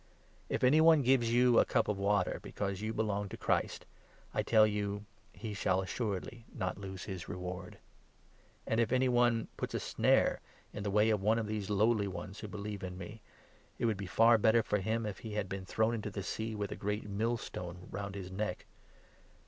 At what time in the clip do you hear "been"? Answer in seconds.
15.47-15.65